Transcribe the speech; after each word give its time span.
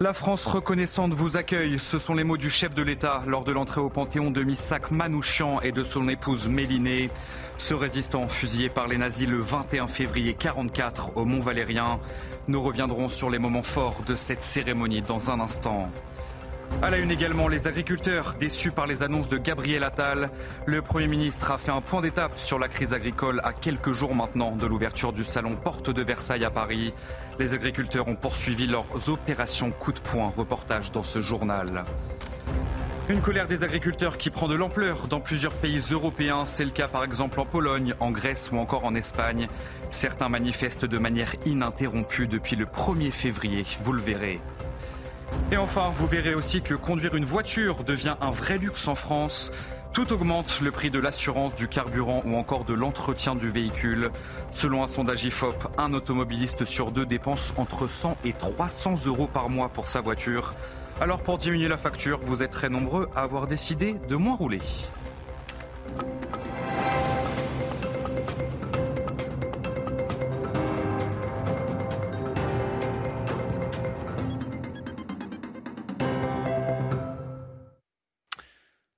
La 0.00 0.12
France 0.12 0.46
reconnaissante 0.46 1.14
vous 1.14 1.36
accueille. 1.36 1.78
Ce 1.78 1.98
sont 1.98 2.14
les 2.14 2.24
mots 2.24 2.36
du 2.36 2.50
chef 2.50 2.74
de 2.74 2.82
l'État 2.82 3.22
lors 3.26 3.44
de 3.44 3.52
l'entrée 3.52 3.80
au 3.80 3.90
Panthéon 3.90 4.30
de 4.30 4.42
Missak 4.42 4.90
Manouchian 4.90 5.60
et 5.60 5.70
de 5.70 5.84
son 5.84 6.08
épouse 6.08 6.48
Mélinée. 6.48 7.10
Ce 7.58 7.74
résistant 7.74 8.26
fusillé 8.26 8.68
par 8.68 8.88
les 8.88 8.98
nazis 8.98 9.28
le 9.28 9.38
21 9.38 9.86
février 9.86 10.34
44 10.34 11.16
au 11.16 11.24
Mont 11.24 11.40
Valérien. 11.40 12.00
Nous 12.48 12.60
reviendrons 12.60 13.08
sur 13.08 13.30
les 13.30 13.38
moments 13.38 13.62
forts 13.62 14.02
de 14.06 14.16
cette 14.16 14.42
cérémonie 14.42 15.00
dans 15.00 15.30
un 15.30 15.40
instant. 15.40 15.88
À 16.82 16.90
la 16.90 16.98
une 16.98 17.10
également, 17.10 17.48
les 17.48 17.66
agriculteurs 17.66 18.34
déçus 18.38 18.70
par 18.70 18.86
les 18.86 19.02
annonces 19.02 19.28
de 19.28 19.38
Gabriel 19.38 19.84
Attal. 19.84 20.30
Le 20.66 20.82
Premier 20.82 21.06
ministre 21.06 21.50
a 21.50 21.58
fait 21.58 21.70
un 21.70 21.80
point 21.80 22.02
d'étape 22.02 22.38
sur 22.38 22.58
la 22.58 22.68
crise 22.68 22.92
agricole 22.92 23.40
à 23.42 23.52
quelques 23.52 23.92
jours 23.92 24.14
maintenant 24.14 24.50
de 24.50 24.66
l'ouverture 24.66 25.12
du 25.12 25.24
salon 25.24 25.56
Porte 25.56 25.90
de 25.90 26.02
Versailles 26.02 26.44
à 26.44 26.50
Paris. 26.50 26.92
Les 27.38 27.54
agriculteurs 27.54 28.08
ont 28.08 28.16
poursuivi 28.16 28.66
leurs 28.66 29.08
opérations 29.08 29.70
coup 29.70 29.92
de 29.92 30.00
poing. 30.00 30.32
Reportage 30.36 30.92
dans 30.92 31.02
ce 31.02 31.20
journal. 31.20 31.84
Une 33.08 33.20
colère 33.20 33.46
des 33.46 33.64
agriculteurs 33.64 34.16
qui 34.16 34.30
prend 34.30 34.48
de 34.48 34.54
l'ampleur 34.54 35.08
dans 35.08 35.20
plusieurs 35.20 35.52
pays 35.52 35.80
européens. 35.90 36.44
C'est 36.46 36.64
le 36.64 36.70
cas 36.70 36.88
par 36.88 37.04
exemple 37.04 37.38
en 37.38 37.44
Pologne, 37.44 37.94
en 38.00 38.10
Grèce 38.10 38.50
ou 38.52 38.58
encore 38.58 38.84
en 38.84 38.94
Espagne. 38.94 39.48
Certains 39.90 40.28
manifestent 40.28 40.86
de 40.86 40.98
manière 40.98 41.34
ininterrompue 41.44 42.26
depuis 42.26 42.56
le 42.56 42.64
1er 42.64 43.10
février. 43.10 43.64
Vous 43.82 43.92
le 43.92 44.00
verrez. 44.00 44.40
Et 45.52 45.56
enfin, 45.56 45.90
vous 45.94 46.06
verrez 46.06 46.34
aussi 46.34 46.62
que 46.62 46.74
conduire 46.74 47.14
une 47.14 47.24
voiture 47.24 47.84
devient 47.84 48.16
un 48.20 48.30
vrai 48.30 48.58
luxe 48.58 48.88
en 48.88 48.94
France. 48.94 49.52
Tout 49.92 50.12
augmente, 50.12 50.60
le 50.60 50.72
prix 50.72 50.90
de 50.90 50.98
l'assurance, 50.98 51.54
du 51.54 51.68
carburant 51.68 52.22
ou 52.26 52.36
encore 52.36 52.64
de 52.64 52.74
l'entretien 52.74 53.36
du 53.36 53.48
véhicule. 53.48 54.10
Selon 54.50 54.82
un 54.82 54.88
sondage 54.88 55.22
IFOP, 55.22 55.68
un 55.78 55.94
automobiliste 55.94 56.64
sur 56.64 56.90
deux 56.90 57.06
dépense 57.06 57.54
entre 57.56 57.86
100 57.86 58.16
et 58.24 58.32
300 58.32 59.06
euros 59.06 59.28
par 59.28 59.48
mois 59.48 59.68
pour 59.68 59.86
sa 59.86 60.00
voiture. 60.00 60.54
Alors 61.00 61.22
pour 61.22 61.38
diminuer 61.38 61.68
la 61.68 61.76
facture, 61.76 62.18
vous 62.22 62.42
êtes 62.42 62.50
très 62.50 62.68
nombreux 62.68 63.08
à 63.14 63.20
avoir 63.22 63.46
décidé 63.46 63.94
de 64.08 64.16
moins 64.16 64.34
rouler. 64.34 64.60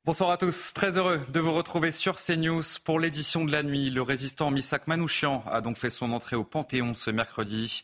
Bonsoir 0.06 0.31
à 0.31 0.37
tous, 0.37 0.72
très 0.72 0.97
heureux 0.97 1.21
de 1.33 1.41
vous 1.41 1.53
retrouver 1.53 1.91
sur 1.91 2.15
CNews 2.15 2.62
pour 2.84 3.00
l'édition 3.00 3.44
de 3.44 3.50
la 3.50 3.65
nuit. 3.65 3.91
Le 3.91 4.03
résistant 4.03 4.53
Misak 4.53 4.87
Manouchian 4.87 5.43
a 5.49 5.61
donc 5.61 5.78
fait 5.78 5.91
son 5.91 6.12
entrée 6.12 6.37
au 6.37 6.44
Panthéon 6.44 6.94
ce 6.94 7.11
mercredi, 7.11 7.83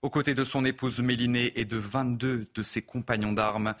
aux 0.00 0.08
côtés 0.08 0.34
de 0.34 0.44
son 0.44 0.64
épouse 0.64 1.00
Mélinée 1.00 1.52
et 1.56 1.64
de 1.64 1.76
22 1.76 2.46
de 2.54 2.62
ses 2.62 2.80
compagnons 2.80 3.32
d'armes. 3.32 3.74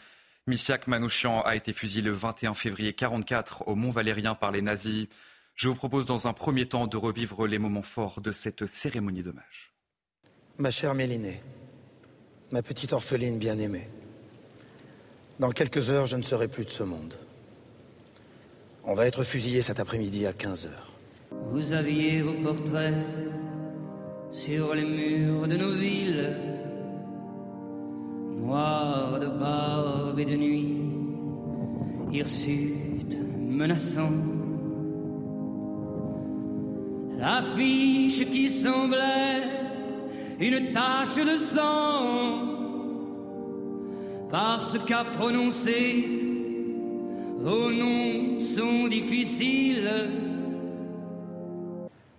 Misak 0.48 0.88
Manouchian 0.88 1.42
a 1.42 1.54
été 1.54 1.72
fusillé 1.72 2.02
le 2.02 2.10
21 2.10 2.54
février 2.54 2.88
1944 2.88 3.68
au 3.68 3.76
Mont 3.76 3.90
Valérien 3.90 4.34
par 4.34 4.50
les 4.50 4.60
nazis. 4.60 5.06
Je 5.54 5.68
vous 5.68 5.76
propose 5.76 6.04
dans 6.04 6.26
un 6.26 6.32
premier 6.32 6.66
temps 6.66 6.88
de 6.88 6.96
revivre 6.96 7.46
les 7.46 7.60
moments 7.60 7.82
forts 7.82 8.20
de 8.20 8.32
cette 8.32 8.66
cérémonie 8.66 9.22
d'hommage. 9.22 9.72
Ma 10.58 10.72
chère 10.72 10.94
Mélinée, 10.94 11.40
ma 12.50 12.60
petite 12.60 12.92
orpheline 12.92 13.38
bien-aimée, 13.38 13.88
dans 15.38 15.52
quelques 15.52 15.90
heures, 15.90 16.06
je 16.06 16.16
ne 16.16 16.22
serai 16.22 16.48
plus 16.48 16.64
de 16.64 16.70
ce 16.70 16.82
monde. 16.82 17.14
On 18.86 18.92
va 18.92 19.06
être 19.06 19.24
fusillé 19.24 19.62
cet 19.62 19.80
après-midi 19.80 20.26
à 20.26 20.32
15h. 20.32 20.68
Vous 21.50 21.72
aviez 21.72 22.20
vos 22.20 22.34
portraits 22.34 22.94
sur 24.30 24.74
les 24.74 24.84
murs 24.84 25.48
de 25.48 25.56
nos 25.56 25.72
villes, 25.72 26.36
noirs 28.42 29.18
de 29.20 29.26
barbe 29.26 30.18
et 30.18 30.26
de 30.26 30.36
nuit, 30.36 30.82
hirsutes 32.12 33.16
menaçants. 33.38 34.10
L'affiche 37.16 38.26
qui 38.26 38.50
semblait 38.50 39.44
une 40.40 40.72
tache 40.72 41.24
de 41.24 41.36
sang, 41.36 42.48
parce 44.30 44.78
qu'a 44.86 45.04
prononcé 45.04 46.13
vos 47.44 47.70
noms 47.70 48.40
sont 48.40 48.88
difficiles. 48.88 49.90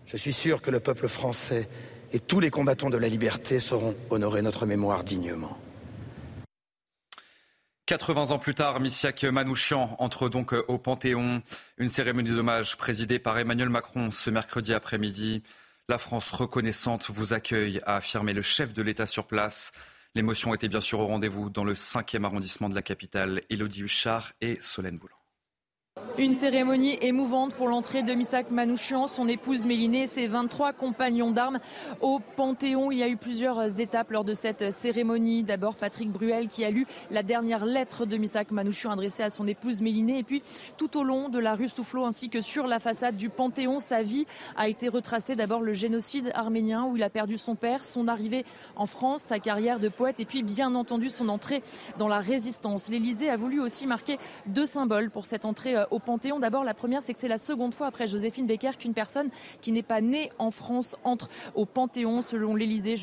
Je 0.05 0.17
suis 0.17 0.33
sûr 0.33 0.61
que 0.61 0.69
le 0.69 0.79
peuple 0.79 1.07
français 1.07 1.67
et 2.13 2.19
tous 2.19 2.39
les 2.39 2.51
combattants 2.51 2.91
de 2.91 2.97
la 2.97 3.07
liberté 3.07 3.59
sauront 3.59 3.95
honorer 4.11 4.43
notre 4.43 4.67
mémoire 4.67 5.03
dignement. 5.03 5.57
80 7.87 8.31
ans 8.31 8.39
plus 8.39 8.53
tard, 8.53 8.79
Missiak 8.79 9.23
Manouchian 9.23 9.95
entre 9.97 10.29
donc 10.29 10.53
au 10.67 10.77
Panthéon. 10.77 11.41
Une 11.77 11.89
cérémonie 11.89 12.29
d'hommage 12.29 12.77
présidée 12.77 13.17
par 13.17 13.37
Emmanuel 13.39 13.69
Macron 13.69 14.11
ce 14.11 14.29
mercredi 14.29 14.73
après-midi. 14.73 15.41
La 15.89 15.97
France 15.97 16.29
reconnaissante 16.31 17.09
vous 17.09 17.33
accueille, 17.33 17.81
a 17.85 17.95
affirmé 17.95 18.33
le 18.33 18.41
chef 18.43 18.73
de 18.73 18.83
l'État 18.83 19.07
sur 19.07 19.25
place. 19.25 19.71
L'émotion 20.15 20.53
était 20.53 20.69
bien 20.69 20.79
sûr 20.79 21.01
au 21.01 21.07
rendez-vous 21.07 21.49
dans 21.49 21.65
le 21.65 21.73
5e 21.73 22.23
arrondissement 22.23 22.69
de 22.69 22.75
la 22.75 22.81
capitale. 22.81 23.41
Élodie 23.49 23.81
Huchard 23.81 24.31
et 24.39 24.57
Solène 24.61 24.97
Boulan. 24.97 25.24
Une 26.17 26.31
cérémonie 26.31 26.97
émouvante 27.01 27.55
pour 27.55 27.67
l'entrée 27.67 28.01
de 28.01 28.13
Misak 28.13 28.49
Manouchian, 28.49 29.07
son 29.07 29.27
épouse 29.27 29.65
Mélinée 29.65 30.03
et 30.03 30.07
ses 30.07 30.27
23 30.27 30.71
compagnons 30.71 31.31
d'armes 31.31 31.59
au 31.99 32.21
Panthéon. 32.37 32.89
Il 32.89 32.99
y 32.99 33.03
a 33.03 33.09
eu 33.09 33.17
plusieurs 33.17 33.81
étapes 33.81 34.11
lors 34.11 34.23
de 34.23 34.33
cette 34.33 34.71
cérémonie. 34.71 35.43
D'abord 35.43 35.75
Patrick 35.75 36.09
Bruel 36.09 36.47
qui 36.47 36.63
a 36.63 36.69
lu 36.69 36.87
la 37.11 37.21
dernière 37.21 37.65
lettre 37.65 38.05
de 38.05 38.15
Misak 38.15 38.51
Manouchian 38.51 38.91
adressée 38.91 39.23
à 39.23 39.29
son 39.29 39.45
épouse 39.45 39.81
Mélinée. 39.81 40.19
Et 40.19 40.23
puis 40.23 40.41
tout 40.77 40.97
au 40.97 41.03
long 41.03 41.27
de 41.27 41.37
la 41.37 41.53
rue 41.53 41.67
Soufflot 41.67 42.05
ainsi 42.05 42.29
que 42.29 42.39
sur 42.39 42.65
la 42.65 42.79
façade 42.79 43.17
du 43.17 43.27
Panthéon, 43.27 43.79
sa 43.79 44.01
vie 44.01 44.25
a 44.55 44.69
été 44.69 44.87
retracée. 44.87 45.35
D'abord 45.35 45.61
le 45.61 45.73
génocide 45.73 46.31
arménien 46.33 46.85
où 46.85 46.95
il 46.95 47.03
a 47.03 47.09
perdu 47.09 47.37
son 47.37 47.55
père, 47.55 47.83
son 47.83 48.07
arrivée 48.07 48.45
en 48.77 48.85
France, 48.85 49.21
sa 49.21 49.39
carrière 49.39 49.81
de 49.81 49.89
poète 49.89 50.21
et 50.21 50.25
puis 50.25 50.43
bien 50.43 50.75
entendu 50.75 51.09
son 51.09 51.27
entrée 51.27 51.61
dans 51.97 52.07
la 52.07 52.19
résistance. 52.19 52.87
L'Élysée 52.87 53.29
a 53.29 53.35
voulu 53.35 53.59
aussi 53.59 53.85
marquer 53.85 54.17
deux 54.45 54.65
symboles 54.65 55.09
pour 55.11 55.25
cette 55.25 55.43
entrée 55.43 55.75
au 55.91 55.99
Panthéon. 56.05 56.39
D'abord, 56.39 56.63
la 56.63 56.73
première, 56.73 57.01
c'est 57.01 57.13
que 57.13 57.19
c'est 57.19 57.27
la 57.27 57.37
seconde 57.37 57.73
fois 57.73 57.87
après 57.87 58.07
Joséphine 58.07 58.47
Becker 58.47 58.77
qu'une 58.79 58.93
personne 58.93 59.29
qui 59.59 59.71
n'est 59.71 59.83
pas 59.83 59.99
née 59.99 60.31
en 60.37 60.51
France 60.51 60.95
entre 61.03 61.27
au 61.55 61.65
Panthéon. 61.65 62.21
Selon 62.21 62.55
l'Élysée, 62.55 62.95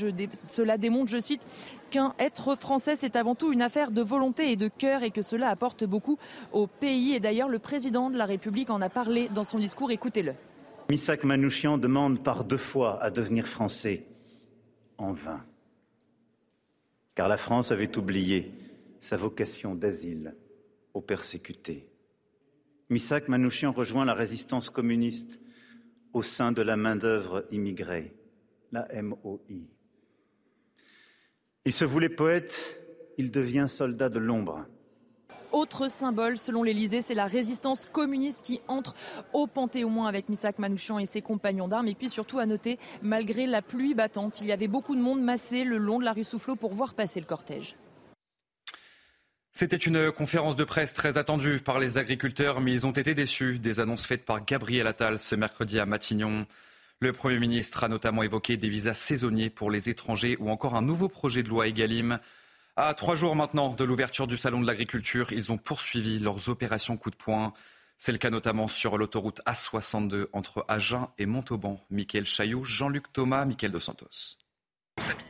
cela 0.46 0.78
démontre, 0.78 1.10
je 1.10 1.18
cite, 1.18 1.46
qu'un 1.90 2.14
être 2.18 2.54
français, 2.54 2.96
c'est 2.98 3.16
avant 3.16 3.34
tout 3.34 3.52
une 3.52 3.60
affaire 3.60 3.90
de 3.90 4.00
volonté 4.00 4.52
et 4.52 4.56
de 4.56 4.68
cœur 4.68 5.02
et 5.02 5.10
que 5.10 5.20
cela 5.20 5.48
apporte 5.48 5.84
beaucoup 5.84 6.18
au 6.52 6.66
pays. 6.66 7.12
Et 7.12 7.20
d'ailleurs, 7.20 7.48
le 7.48 7.58
président 7.58 8.08
de 8.08 8.16
la 8.16 8.24
République 8.24 8.70
en 8.70 8.80
a 8.80 8.88
parlé 8.88 9.28
dans 9.28 9.44
son 9.44 9.58
discours. 9.58 9.90
Écoutez-le. 9.90 10.34
Misak 10.90 11.24
Manouchian 11.24 11.76
demande 11.78 12.22
par 12.22 12.44
deux 12.44 12.56
fois 12.56 13.02
à 13.02 13.10
devenir 13.10 13.46
français. 13.46 14.06
En 14.98 15.12
vain. 15.12 15.44
Car 17.16 17.28
la 17.28 17.36
France 17.36 17.72
avait 17.72 17.98
oublié 17.98 18.52
sa 19.00 19.16
vocation 19.16 19.74
d'asile 19.74 20.36
aux 20.94 21.00
persécutés. 21.00 21.91
Misak 22.92 23.28
Manouchian 23.28 23.72
rejoint 23.72 24.04
la 24.04 24.12
résistance 24.12 24.68
communiste 24.68 25.40
au 26.12 26.20
sein 26.20 26.52
de 26.52 26.60
la 26.60 26.76
main-d'œuvre 26.76 27.46
immigrée, 27.50 28.14
la 28.70 28.86
MOI. 29.02 29.38
Il 31.64 31.72
se 31.72 31.86
voulait 31.86 32.10
poète, 32.10 32.78
il 33.16 33.30
devient 33.30 33.64
soldat 33.66 34.10
de 34.10 34.18
l'ombre. 34.18 34.66
Autre 35.52 35.88
symbole, 35.88 36.36
selon 36.36 36.62
l'Elysée, 36.62 37.00
c'est 37.00 37.14
la 37.14 37.24
résistance 37.24 37.86
communiste 37.86 38.42
qui 38.42 38.60
entre 38.68 38.94
au 39.32 39.46
Panthéon 39.46 40.04
avec 40.04 40.28
Misak 40.28 40.58
Manouchian 40.58 40.98
et 40.98 41.06
ses 41.06 41.22
compagnons 41.22 41.68
d'armes. 41.68 41.88
Et 41.88 41.94
puis 41.94 42.10
surtout 42.10 42.40
à 42.40 42.44
noter, 42.44 42.78
malgré 43.00 43.46
la 43.46 43.62
pluie 43.62 43.94
battante, 43.94 44.42
il 44.42 44.48
y 44.48 44.52
avait 44.52 44.68
beaucoup 44.68 44.96
de 44.96 45.00
monde 45.00 45.22
massé 45.22 45.64
le 45.64 45.78
long 45.78 45.98
de 45.98 46.04
la 46.04 46.12
rue 46.12 46.24
Soufflot 46.24 46.56
pour 46.56 46.74
voir 46.74 46.92
passer 46.92 47.20
le 47.20 47.26
cortège. 47.26 47.74
C'était 49.54 49.76
une 49.76 50.10
conférence 50.10 50.56
de 50.56 50.64
presse 50.64 50.94
très 50.94 51.18
attendue 51.18 51.58
par 51.58 51.78
les 51.78 51.98
agriculteurs, 51.98 52.62
mais 52.62 52.72
ils 52.72 52.86
ont 52.86 52.92
été 52.92 53.14
déçus 53.14 53.58
des 53.58 53.80
annonces 53.80 54.06
faites 54.06 54.24
par 54.24 54.42
Gabriel 54.42 54.86
Attal 54.86 55.18
ce 55.18 55.34
mercredi 55.34 55.78
à 55.78 55.84
Matignon. 55.84 56.46
Le 57.00 57.12
Premier 57.12 57.38
ministre 57.38 57.84
a 57.84 57.88
notamment 57.88 58.22
évoqué 58.22 58.56
des 58.56 58.70
visas 58.70 58.94
saisonniers 58.94 59.50
pour 59.50 59.70
les 59.70 59.90
étrangers 59.90 60.38
ou 60.40 60.48
encore 60.48 60.74
un 60.74 60.80
nouveau 60.80 61.10
projet 61.10 61.42
de 61.42 61.50
loi 61.50 61.68
Egalim. 61.68 62.18
À 62.76 62.94
trois 62.94 63.14
jours 63.14 63.36
maintenant 63.36 63.74
de 63.74 63.84
l'ouverture 63.84 64.26
du 64.26 64.38
Salon 64.38 64.62
de 64.62 64.66
l'agriculture, 64.66 65.32
ils 65.32 65.52
ont 65.52 65.58
poursuivi 65.58 66.18
leurs 66.18 66.48
opérations 66.48 66.96
coup 66.96 67.10
de 67.10 67.16
poing. 67.16 67.52
C'est 67.98 68.12
le 68.12 68.18
cas 68.18 68.30
notamment 68.30 68.68
sur 68.68 68.96
l'autoroute 68.96 69.42
A62 69.44 70.28
entre 70.32 70.64
Agen 70.66 71.08
et 71.18 71.26
Montauban. 71.26 71.84
Michael 71.90 72.24
Chaillot, 72.24 72.64
Jean-Luc 72.64 73.12
Thomas, 73.12 73.44
Michael 73.44 73.72
Dos 73.72 73.80
Santos. 73.80 74.41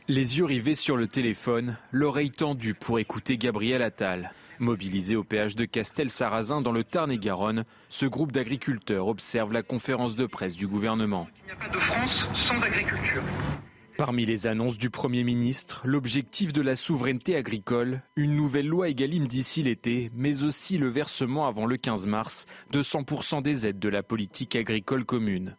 Les 0.07 0.37
yeux 0.37 0.45
rivés 0.45 0.75
sur 0.75 0.97
le 0.97 1.07
téléphone, 1.07 1.77
l'oreille 1.91 2.31
tendue 2.31 2.73
pour 2.73 2.99
écouter 2.99 3.37
Gabriel 3.37 3.81
Attal. 3.81 4.31
Mobilisé 4.59 5.15
au 5.15 5.23
péage 5.23 5.55
de 5.55 5.65
Castel-Sarrazin 5.65 6.61
dans 6.61 6.71
le 6.71 6.83
Tarn-et-Garonne, 6.83 7.65
ce 7.89 8.05
groupe 8.05 8.31
d'agriculteurs 8.31 9.07
observe 9.07 9.53
la 9.53 9.63
conférence 9.63 10.15
de 10.15 10.25
presse 10.25 10.55
du 10.55 10.67
gouvernement. 10.67 11.27
Il 11.43 11.45
n'y 11.47 11.51
a 11.51 11.55
pas 11.55 11.73
de 11.73 11.79
France 11.79 12.27
sans 12.33 12.61
agriculture. 12.63 13.23
Parmi 13.97 14.25
les 14.25 14.47
annonces 14.47 14.77
du 14.77 14.89
Premier 14.89 15.23
ministre, 15.23 15.83
l'objectif 15.85 16.51
de 16.51 16.61
la 16.61 16.75
souveraineté 16.75 17.35
agricole, 17.35 18.01
une 18.15 18.35
nouvelle 18.35 18.67
loi 18.67 18.89
Egalim 18.89 19.27
d'ici 19.27 19.63
l'été, 19.63 20.09
mais 20.15 20.43
aussi 20.43 20.77
le 20.77 20.89
versement 20.89 21.47
avant 21.47 21.65
le 21.65 21.77
15 21.77 22.07
mars 22.07 22.45
de 22.71 22.81
100% 22.81 23.41
des 23.41 23.67
aides 23.67 23.79
de 23.79 23.89
la 23.89 24.01
politique 24.01 24.55
agricole 24.55 25.05
commune. 25.05 25.57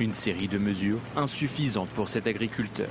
Une 0.00 0.12
série 0.12 0.48
de 0.48 0.58
mesures 0.58 1.00
insuffisantes 1.16 1.90
pour 1.90 2.08
cet 2.08 2.26
agriculteur. 2.26 2.88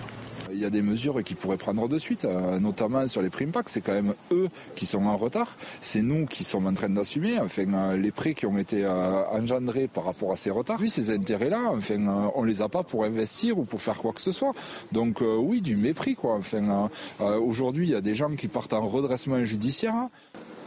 Il 0.55 0.61
y 0.61 0.65
a 0.65 0.69
des 0.69 0.81
mesures 0.81 1.21
qui 1.21 1.35
pourraient 1.35 1.57
prendre 1.57 1.89
de 1.89 1.97
suite, 1.99 2.23
euh, 2.23 2.59
notamment 2.59 3.07
sur 3.07 3.21
les 3.21 3.29
primes 3.29 3.51
PAC. 3.51 3.67
C'est 3.67 3.81
quand 3.81 3.93
même 3.93 4.13
eux 4.31 4.47
qui 4.75 4.85
sont 4.85 5.05
en 5.05 5.17
retard. 5.17 5.57
C'est 5.81 6.01
nous 6.01 6.25
qui 6.25 6.45
sommes 6.45 6.65
en 6.65 6.73
train 6.73 6.89
d'assumer 6.89 7.37
enfin, 7.39 7.65
euh, 7.73 7.97
les 7.97 8.11
prix 8.11 8.35
qui 8.35 8.45
ont 8.45 8.57
été 8.57 8.85
euh, 8.85 9.25
engendrés 9.31 9.87
par 9.87 10.05
rapport 10.05 10.31
à 10.31 10.37
ces 10.37 10.51
retards. 10.51 10.79
Oui, 10.79 10.89
ces 10.89 11.11
intérêts-là, 11.11 11.59
enfin, 11.73 12.31
on 12.35 12.43
les 12.43 12.61
a 12.61 12.69
pas 12.69 12.83
pour 12.83 13.03
investir 13.03 13.57
ou 13.57 13.65
pour 13.65 13.81
faire 13.81 13.97
quoi 13.97 14.13
que 14.13 14.21
ce 14.21 14.31
soit. 14.31 14.53
Donc 14.93 15.21
oui, 15.21 15.61
du 15.61 15.75
mépris. 15.75 16.15
quoi. 16.15 16.39
Aujourd'hui, 17.19 17.87
il 17.87 17.91
y 17.91 17.95
a 17.95 18.01
des 18.01 18.15
gens 18.15 18.29
qui 18.35 18.47
partent 18.47 18.73
en 18.73 18.87
redressement 18.87 19.43
judiciaire. 19.43 20.09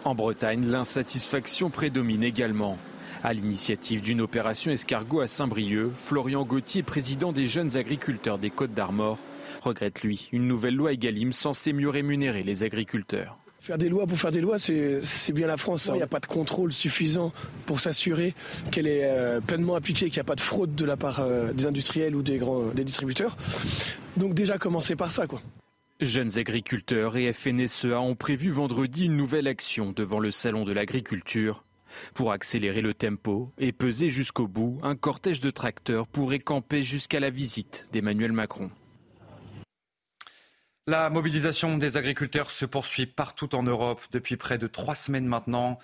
En 0.04 0.14
Bretagne, 0.14 0.66
l'insatisfaction 0.66 1.70
prédomine 1.70 2.22
également. 2.22 2.76
À 3.24 3.32
l'initiative 3.32 4.00
d'une 4.00 4.20
opération 4.20 4.70
escargot 4.70 5.20
à 5.20 5.28
Saint-Brieuc, 5.28 5.92
Florian 5.96 6.44
Gauthier, 6.44 6.82
président 6.82 7.32
des 7.32 7.46
jeunes 7.46 7.76
agriculteurs 7.76 8.38
des 8.38 8.50
Côtes 8.50 8.74
d'Armor, 8.74 9.18
regrette 9.60 10.02
lui 10.02 10.28
une 10.32 10.46
nouvelle 10.46 10.74
loi 10.74 10.92
Egalim 10.92 11.32
censée 11.32 11.72
mieux 11.72 11.88
rémunérer 11.88 12.42
les 12.42 12.62
agriculteurs. 12.62 13.38
Faire 13.60 13.76
des 13.76 13.88
lois 13.88 14.06
pour 14.06 14.18
faire 14.18 14.30
des 14.30 14.40
lois, 14.40 14.58
c'est 14.58 15.32
bien 15.32 15.46
la 15.46 15.56
France. 15.56 15.88
Hein. 15.88 15.94
Il 15.94 15.96
n'y 15.98 16.02
a 16.02 16.06
pas 16.06 16.20
de 16.20 16.26
contrôle 16.26 16.72
suffisant 16.72 17.32
pour 17.66 17.80
s'assurer 17.80 18.34
qu'elle 18.70 18.86
est 18.86 19.04
euh, 19.04 19.40
pleinement 19.40 19.74
appliquée, 19.74 20.06
qu'il 20.06 20.14
n'y 20.14 20.20
a 20.20 20.24
pas 20.24 20.36
de 20.36 20.40
fraude 20.40 20.74
de 20.74 20.84
la 20.84 20.96
part 20.96 21.20
euh, 21.20 21.52
des 21.52 21.66
industriels 21.66 22.14
ou 22.14 22.22
des 22.22 22.38
grands 22.38 22.68
des 22.68 22.84
distributeurs. 22.84 23.36
Donc 24.16 24.34
déjà 24.34 24.58
commencer 24.58 24.96
par 24.96 25.10
ça, 25.10 25.26
quoi. 25.26 25.42
Jeunes 26.00 26.38
agriculteurs 26.38 27.16
et 27.16 27.32
FNSEA 27.32 28.00
ont 28.00 28.14
prévu 28.14 28.50
vendredi 28.50 29.06
une 29.06 29.16
nouvelle 29.16 29.48
action 29.48 29.92
devant 29.92 30.20
le 30.20 30.30
salon 30.30 30.62
de 30.62 30.72
l'agriculture. 30.72 31.64
Pour 32.14 32.30
accélérer 32.30 32.82
le 32.82 32.94
tempo 32.94 33.52
et 33.58 33.72
peser 33.72 34.08
jusqu'au 34.08 34.46
bout, 34.46 34.78
un 34.82 34.94
cortège 34.94 35.40
de 35.40 35.50
tracteurs 35.50 36.06
pourrait 36.06 36.38
camper 36.38 36.82
jusqu'à 36.82 37.18
la 37.18 37.30
visite 37.30 37.88
d'Emmanuel 37.92 38.32
Macron. 38.32 38.70
La 40.88 41.10
mobilisation 41.10 41.76
des 41.76 41.98
agriculteurs 41.98 42.50
se 42.50 42.64
poursuit 42.64 43.04
partout 43.04 43.54
en 43.54 43.62
Europe 43.62 44.00
depuis 44.10 44.38
près 44.38 44.56
de 44.56 44.66
trois 44.66 44.94
semaines 44.94 45.26
maintenant. 45.26 45.78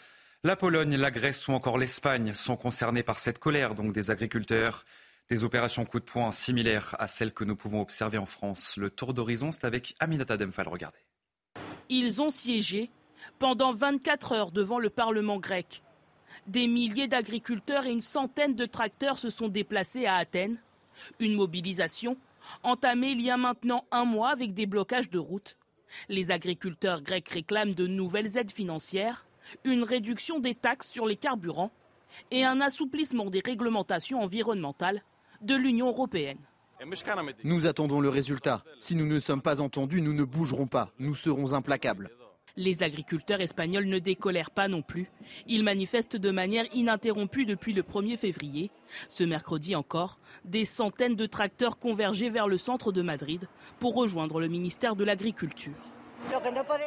La 0.45 0.57
Pologne, 0.57 0.97
la 0.97 1.11
Grèce 1.11 1.47
ou 1.47 1.53
encore 1.53 1.77
l'Espagne 1.77 2.33
sont 2.33 2.57
concernés 2.57 3.03
par 3.03 3.19
cette 3.19 3.39
colère 3.39 3.75
donc 3.75 3.93
des 3.93 4.11
agriculteurs. 4.11 4.87
Des 5.29 5.45
opérations 5.45 5.85
coup 5.85 6.01
de 6.01 6.07
poing 6.07 6.33
similaires 6.33 6.97
à 6.99 7.07
celles 7.07 7.35
que 7.35 7.45
nous 7.45 7.55
pouvons 7.55 7.83
observer 7.83 8.17
en 8.17 8.25
France. 8.25 8.79
Le 8.79 8.89
tour 8.89 9.13
d'horizon, 9.13 9.53
c'est 9.53 9.67
avec 9.67 9.95
Aminata 10.01 10.39
Demphal. 10.39 10.69
Regardez. 10.69 11.05
Ils 11.91 12.23
ont 12.23 12.31
siégé 12.31 12.91
pendant 13.39 13.75
24 13.75 14.33
heures 14.33 14.53
devant 14.53 14.79
le 14.79 14.89
Parlement 14.89 15.37
grec. 15.37 15.83
Des 16.47 16.67
milliers 16.67 17.09
d'agriculteurs 17.09 17.85
et 17.85 17.93
une 17.93 18.01
centaine 18.01 18.55
de 18.55 18.65
tracteurs 18.65 19.19
se 19.19 19.29
sont 19.29 19.49
déplacés 19.49 20.07
à 20.07 20.15
Athènes. 20.15 20.57
Une 21.21 21.35
mobilisation 21.35 22.17
entamé 22.63 23.11
il 23.11 23.21
y 23.21 23.31
a 23.31 23.37
maintenant 23.37 23.85
un 23.91 24.05
mois 24.05 24.31
avec 24.31 24.55
des 24.55 24.67
blocages 24.67 25.11
de 25.11 25.19
routes. 25.19 25.57
Les 26.09 26.31
agriculteurs 26.31 27.03
grecs 27.03 27.29
réclament 27.29 27.75
de 27.75 27.87
nouvelles 27.87 28.37
aides 28.37 28.51
financières, 28.51 29.27
une 29.65 29.83
réduction 29.83 30.41
des 30.41 30.55
taxes 30.55 30.89
sur 30.89 31.07
les 31.07 31.17
carburants 31.17 31.71
et 32.31 32.45
un 32.45 32.61
assouplissement 32.61 33.27
des 33.27 33.43
réglementations 33.45 34.23
environnementales 34.23 35.03
de 35.43 35.55
l'Union 35.55 35.89
européenne. 35.89 36.39
Nous 37.45 37.67
attendons 37.67 38.01
le 38.01 38.09
résultat. 38.09 38.65
Si 38.81 38.97
nous 38.97 39.07
ne 39.07 39.21
sommes 39.21 39.43
pas 39.43 39.61
entendus, 39.61 40.03
nous 40.03 40.13
ne 40.13 40.25
bougerons 40.25 40.67
pas. 40.67 40.91
Nous 40.99 41.15
serons 41.15 41.53
implacables. 41.53 42.11
Les 42.57 42.85
agriculteurs 42.85 43.41
espagnols 43.41 43.87
ne 43.87 43.99
décolèrent 43.99 44.53
pas 44.53 44.69
non 44.69 44.81
plus. 44.81 45.11
Ils 45.49 45.65
manifestent 45.65 46.17
de 46.17 46.31
manière 46.31 46.67
ininterrompue 46.73 47.47
depuis 47.47 47.73
le 47.73 47.83
1er 47.83 48.17
février. 48.17 48.71
Ce 49.09 49.25
mercredi 49.25 49.75
encore, 49.75 50.21
des 50.45 50.65
centaines 50.65 51.17
de 51.17 51.27
tracteurs 51.27 51.79
convergeaient 51.79 52.31
vers 52.31 52.47
le 52.47 52.57
centre 52.57 52.93
de 52.93 53.03
Madrid 53.03 53.49
pour 53.81 53.95
rejoindre 53.95 54.39
le 54.39 54.47
ministère 54.47 54.95
de 54.95 55.03
l'Agriculture. 55.03 55.75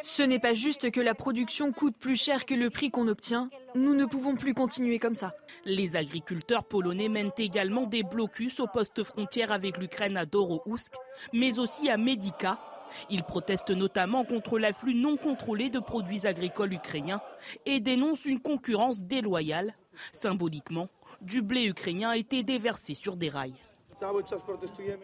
Ce 0.03 0.23
n'est 0.23 0.39
pas 0.39 0.53
juste 0.53 0.89
que 0.89 1.01
la 1.01 1.13
production 1.13 1.71
coûte 1.71 1.95
plus 1.99 2.15
cher 2.15 2.45
que 2.45 2.53
le 2.53 2.69
prix 2.69 2.89
qu'on 2.89 3.07
obtient. 3.07 3.49
Nous 3.75 3.93
ne 3.93 4.05
pouvons 4.05 4.35
plus 4.35 4.53
continuer 4.53 4.99
comme 4.99 5.15
ça. 5.15 5.33
Les 5.65 5.95
agriculteurs 5.95 6.63
polonais 6.63 7.09
mènent 7.09 7.31
également 7.37 7.85
des 7.85 8.03
blocus 8.03 8.59
au 8.59 8.67
poste 8.67 9.03
frontière 9.03 9.51
avec 9.51 9.77
l'Ukraine 9.77 10.17
à 10.17 10.25
Dorohousk, 10.25 10.93
mais 11.33 11.59
aussi 11.59 11.89
à 11.89 11.97
Medica, 11.97 12.59
ils 13.09 13.23
protestent 13.23 13.71
notamment 13.71 14.23
contre 14.25 14.59
l'afflux 14.59 14.93
non 14.93 15.17
contrôlé 15.17 15.69
de 15.69 15.79
produits 15.79 16.27
agricoles 16.27 16.73
ukrainiens 16.73 17.21
et 17.65 17.79
dénoncent 17.79 18.25
une 18.25 18.39
concurrence 18.39 19.01
déloyale. 19.01 19.75
Symboliquement, 20.11 20.89
du 21.21 21.41
blé 21.41 21.65
ukrainien 21.65 22.09
a 22.09 22.17
été 22.17 22.43
déversé 22.43 22.93
sur 22.93 23.15
des 23.15 23.29
rails. 23.29 23.55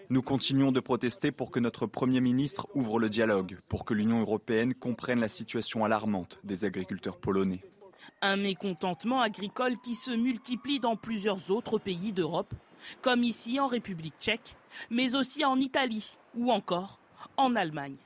Nous 0.09 0.21
continuons 0.21 0.71
de 0.71 0.79
protester 0.79 1.31
pour 1.31 1.49
que 1.49 1.59
notre 1.59 1.87
Premier 1.87 2.21
ministre 2.21 2.67
ouvre 2.75 2.99
le 2.99 3.09
dialogue, 3.09 3.59
pour 3.67 3.85
que 3.85 3.93
l'Union 3.95 4.21
européenne 4.21 4.75
comprenne 4.75 5.19
la 5.19 5.29
situation 5.29 5.83
alarmante 5.83 6.39
des 6.43 6.63
agriculteurs 6.63 7.17
polonais. 7.17 7.63
Un 8.21 8.35
mécontentement 8.35 9.21
agricole 9.21 9.77
qui 9.83 9.95
se 9.95 10.11
multiplie 10.11 10.79
dans 10.79 10.95
plusieurs 10.95 11.49
autres 11.49 11.79
pays 11.79 12.13
d'Europe, 12.13 12.53
comme 13.01 13.23
ici 13.23 13.59
en 13.59 13.67
République 13.67 14.15
tchèque, 14.19 14.55
mais 14.91 15.15
aussi 15.15 15.43
en 15.43 15.59
Italie 15.59 16.17
ou 16.35 16.51
encore 16.51 16.99
en 17.37 17.55
Allemagne. 17.55 17.97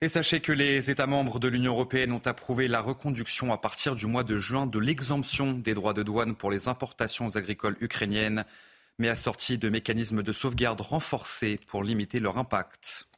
Et 0.00 0.08
sachez 0.08 0.40
que 0.40 0.52
les 0.52 0.92
États 0.92 1.08
membres 1.08 1.40
de 1.40 1.48
l'Union 1.48 1.72
européenne 1.72 2.12
ont 2.12 2.22
approuvé 2.24 2.68
la 2.68 2.80
reconduction 2.80 3.52
à 3.52 3.58
partir 3.58 3.96
du 3.96 4.06
mois 4.06 4.22
de 4.22 4.36
juin 4.36 4.66
de 4.66 4.78
l'exemption 4.78 5.54
des 5.54 5.74
droits 5.74 5.92
de 5.92 6.04
douane 6.04 6.36
pour 6.36 6.52
les 6.52 6.68
importations 6.68 7.34
agricoles 7.34 7.76
ukrainiennes, 7.80 8.44
mais 8.98 9.08
assorties 9.08 9.58
de 9.58 9.68
mécanismes 9.68 10.22
de 10.22 10.32
sauvegarde 10.32 10.80
renforcés 10.80 11.58
pour 11.66 11.82
limiter 11.82 12.20
leur 12.20 12.38
impact. 12.38 13.08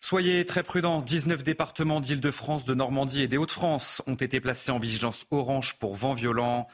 Soyez 0.00 0.44
très 0.44 0.62
prudents. 0.62 1.00
19 1.00 1.42
départements 1.42 2.00
d'Île-de-France, 2.00 2.64
de 2.64 2.74
Normandie 2.74 3.22
et 3.22 3.28
des 3.28 3.36
Hauts-de-France 3.36 4.02
ont 4.06 4.14
été 4.14 4.40
placés 4.40 4.70
en 4.70 4.78
vigilance 4.78 5.26
orange 5.30 5.78
pour 5.78 5.96
vent 5.96 6.14
violent. 6.14 6.68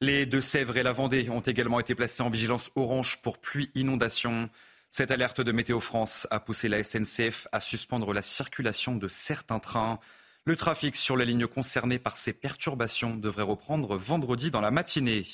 Les 0.00 0.26
Deux-Sèvres 0.26 0.76
et 0.76 0.82
la 0.82 0.92
Vendée 0.92 1.28
ont 1.30 1.40
également 1.40 1.80
été 1.80 1.94
placés 1.94 2.22
en 2.22 2.30
vigilance 2.30 2.70
orange 2.74 3.20
pour 3.22 3.38
pluie 3.38 3.70
inondation. 3.74 4.48
Cette 4.90 5.10
alerte 5.10 5.40
de 5.40 5.52
Météo 5.52 5.80
France 5.80 6.26
a 6.30 6.40
poussé 6.40 6.68
la 6.68 6.82
SNCF 6.82 7.46
à 7.52 7.60
suspendre 7.60 8.12
la 8.14 8.22
circulation 8.22 8.96
de 8.96 9.08
certains 9.08 9.58
trains. 9.58 9.98
Le 10.44 10.56
trafic 10.56 10.96
sur 10.96 11.16
les 11.16 11.26
lignes 11.26 11.46
concernées 11.46 11.98
par 11.98 12.16
ces 12.16 12.32
perturbations 12.32 13.14
devrait 13.14 13.42
reprendre 13.42 13.96
vendredi 13.96 14.50
dans 14.50 14.62
la 14.62 14.70
matinée. 14.70 15.26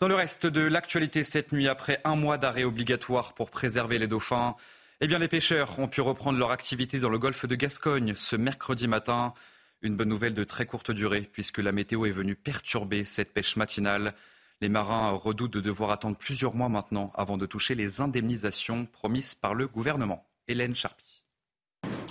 Dans 0.00 0.08
le 0.08 0.14
reste 0.14 0.46
de 0.46 0.60
l'actualité 0.60 1.22
cette 1.22 1.52
nuit, 1.52 1.68
après 1.68 2.00
un 2.04 2.16
mois 2.16 2.38
d'arrêt 2.38 2.64
obligatoire 2.64 3.34
pour 3.34 3.50
préserver 3.50 3.98
les 3.98 4.06
dauphins, 4.06 4.56
eh 5.00 5.06
les 5.06 5.28
pêcheurs 5.28 5.78
ont 5.78 5.88
pu 5.88 6.00
reprendre 6.00 6.38
leur 6.38 6.50
activité 6.50 6.98
dans 6.98 7.10
le 7.10 7.18
golfe 7.18 7.46
de 7.46 7.54
Gascogne 7.54 8.14
ce 8.16 8.36
mercredi 8.36 8.88
matin. 8.88 9.34
Une 9.82 9.96
bonne 9.96 10.08
nouvelle 10.08 10.34
de 10.34 10.44
très 10.44 10.66
courte 10.66 10.90
durée 10.90 11.28
puisque 11.32 11.58
la 11.58 11.72
météo 11.72 12.06
est 12.06 12.10
venue 12.10 12.36
perturber 12.36 13.04
cette 13.04 13.32
pêche 13.34 13.56
matinale. 13.56 14.14
Les 14.60 14.68
marins 14.68 15.12
redoutent 15.12 15.52
de 15.52 15.60
devoir 15.60 15.92
attendre 15.92 16.16
plusieurs 16.16 16.56
mois 16.56 16.68
maintenant 16.68 17.12
avant 17.14 17.36
de 17.36 17.46
toucher 17.46 17.76
les 17.76 18.00
indemnisations 18.00 18.86
promises 18.86 19.36
par 19.36 19.54
le 19.54 19.68
gouvernement. 19.68 20.24
Hélène 20.48 20.74
Charpie. 20.74 21.22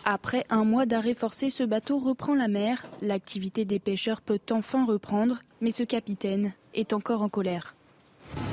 Après 0.06 0.46
un 0.50 0.63
mois 0.63 0.86
d'arrêt 0.86 1.13
forcé, 1.13 1.50
ce 1.50 1.63
bateau 1.63 2.00
reprend 2.00 2.36
la 2.36 2.48
mer. 2.48 2.86
L'activité 3.01 3.66
des 3.66 3.80
pêcheurs 3.80 4.22
peut 4.22 4.39
enfin 4.50 4.86
reprendre, 4.86 5.39
mais 5.60 5.72
ce 5.72 5.84
capitaine 5.84 6.54
est 6.74 6.94
encore 6.94 7.22
en 7.22 7.27
colère. 7.27 7.75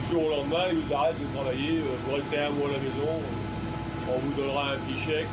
Du 0.06 0.10
jour 0.10 0.26
au 0.26 0.30
lendemain, 0.30 0.64
ils 0.72 0.78
vous 0.80 0.92
arrêtent 0.92 1.20
de 1.20 1.32
travailler, 1.32 1.80
vous 1.80 2.14
restez 2.16 2.38
un 2.38 2.50
mois 2.50 2.68
à 2.68 2.72
la 2.72 2.78
maison, 2.78 3.22
on 4.08 4.18
vous 4.18 4.32
donnera 4.32 4.72
un 4.72 4.78
petit 4.78 4.98
chèque. 5.06 5.28